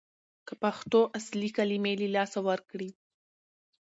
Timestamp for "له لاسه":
2.01-2.39